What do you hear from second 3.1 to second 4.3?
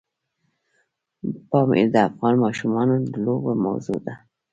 د لوبو موضوع ده.